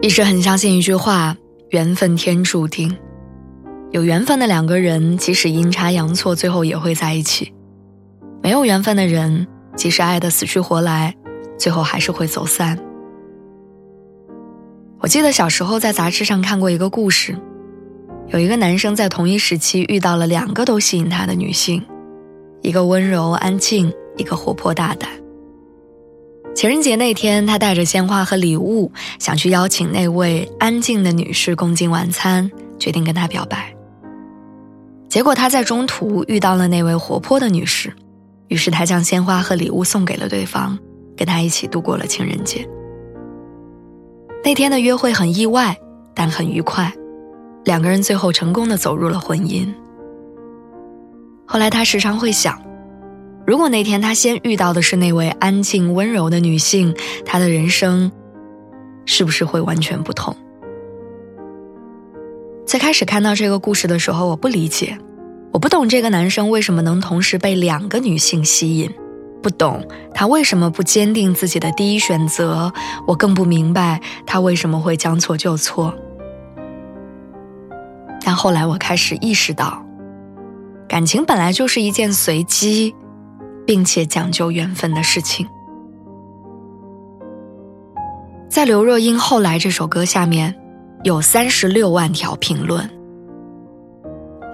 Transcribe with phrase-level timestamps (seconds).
[0.00, 1.36] 一直很相信一句话：
[1.70, 2.96] 缘分天注定。
[3.90, 7.52] 有缘分的两个人，即使阴差阳错，最后也会在一起；
[8.40, 11.12] 没有缘分的人，即使爱的死去活来，
[11.58, 12.78] 最后还是会走散。
[15.00, 17.36] 我记得小时候在杂志上看过一个故事，
[18.28, 21.84] 有一个男生在同一时期遇到了两个都吸引他的女性，
[22.62, 25.10] 一个温柔安静，一个活泼大胆。
[26.58, 33.72] 情人节那天，他带着鲜花和礼物，想去邀请那位安静的女士共进晚餐，决定跟她表白。
[35.08, 37.94] 结果他在中途遇到了那位活泼的女士，
[38.48, 40.76] 于是他将鲜花和礼物送给了对方，
[41.16, 42.68] 跟他一起度过了情人节。
[44.42, 45.78] 那天的约会很意外，
[46.12, 46.92] 但很愉快，
[47.66, 49.72] 两个人最后成功的走入了婚姻。
[51.46, 52.60] 后来他时常会想。
[53.48, 58.12] 如果那天他先遇到的是那位安静温柔的女性，他的人生
[59.06, 60.36] 是不是会完全不同？
[62.66, 64.98] 最开始看到这个故事的时候，我不理解，
[65.50, 68.92] 我不懂这个男生为什么能同时被两个女性吸引，
[69.42, 72.70] 不懂他为什么不坚定自己的第一选择，
[73.06, 75.94] 我更不明白他为什么会将错就错。
[78.22, 79.82] 但后来我开始意识到，
[80.86, 82.94] 感情本来就是一件随机。
[83.68, 85.46] 并且讲究缘分的事情，
[88.48, 90.58] 在刘若英《后来》这首歌下面，
[91.04, 92.88] 有三十六万条评论，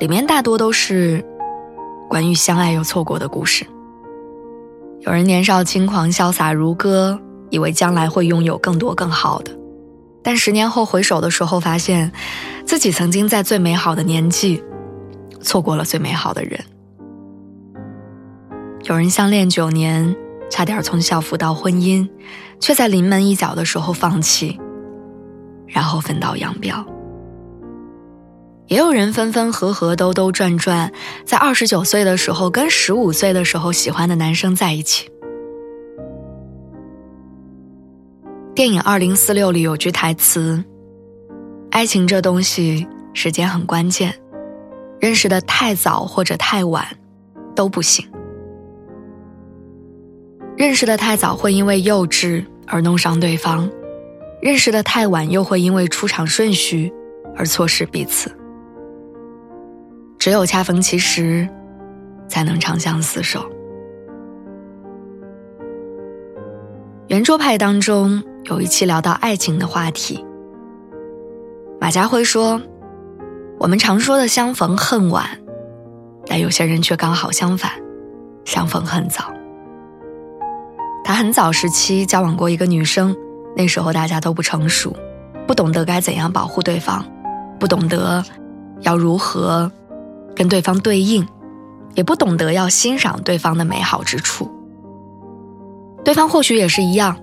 [0.00, 1.24] 里面大多都是
[2.10, 3.64] 关于相爱又错过的故事。
[5.02, 7.16] 有人年少轻狂、潇洒如歌，
[7.50, 9.56] 以为将来会拥有更多更好的，
[10.24, 12.10] 但十年后回首的时候，发现
[12.66, 14.60] 自己曾经在最美好的年纪，
[15.40, 16.58] 错过了最美好的人。
[18.84, 20.14] 有人相恋九年，
[20.50, 22.06] 差点从校服到婚姻，
[22.60, 24.60] 却在临门一脚的时候放弃，
[25.66, 26.84] 然后分道扬镳。
[28.66, 30.92] 也有人分分合合、兜兜转转，
[31.24, 35.08] 在二十九岁的时候跟十五岁的时候喜欢的男生在一起。
[38.54, 40.62] 电影《二零四六》里有句台词
[41.72, 44.14] ：“爱情这东西，时间很关键，
[45.00, 46.86] 认识的太早或者太晚，
[47.56, 48.06] 都不行。”
[50.64, 53.68] 认识的太早会因为幼稚而弄伤对方，
[54.40, 56.90] 认识的太晚又会因为出场顺序
[57.36, 58.34] 而错失彼此。
[60.18, 61.46] 只有恰逢其时，
[62.26, 63.46] 才能长相厮守。
[67.08, 70.24] 圆桌派当中有一期聊到爱情的话题，
[71.78, 72.58] 马家辉说
[73.60, 75.28] ：“我们常说的相逢恨晚，
[76.26, 77.70] 但有些人却刚好相反，
[78.46, 79.30] 相逢恨早。”
[81.04, 83.14] 他很早时期交往过一个女生，
[83.54, 84.96] 那时候大家都不成熟，
[85.46, 87.04] 不懂得该怎样保护对方，
[87.60, 88.24] 不懂得
[88.80, 89.70] 要如何
[90.34, 91.28] 跟对方对应，
[91.94, 94.50] 也不懂得要欣赏对方的美好之处。
[96.02, 97.16] 对方或许也是一样，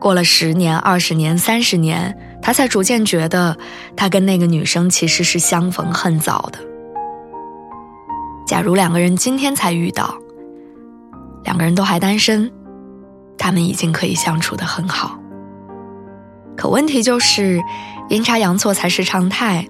[0.00, 3.56] 过了十年、二十年、三十年，他才逐渐觉得
[3.94, 6.58] 他跟那个女生其实是相逢恨早的。
[8.46, 10.14] 假如两个人今天才遇到，
[11.44, 12.50] 两个人都还单身。
[13.38, 15.18] 他们已经可以相处的很好，
[16.56, 17.62] 可问题就是
[18.10, 19.66] 阴差阳错才是常态，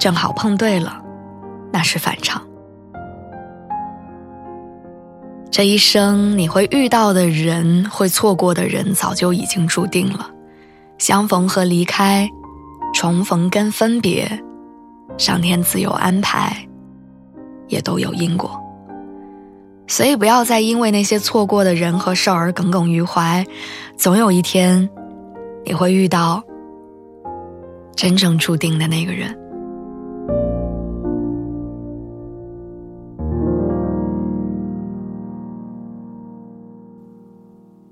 [0.00, 1.00] 正好碰对了，
[1.72, 2.42] 那是反常。
[5.50, 10.30] 这一生你会遇到的人，会错过的人，早就已经注定了。
[10.98, 12.28] 相逢和离开，
[12.92, 14.42] 重逢跟分别，
[15.16, 16.66] 上天自有安排，
[17.68, 18.60] 也都有因果。
[19.86, 23.44] 所以，不要再因为那些错过的人和事儿而耿耿于怀。
[23.96, 24.88] 总有一天，
[25.64, 26.42] 你会遇到
[27.94, 29.38] 真正注定的那个人。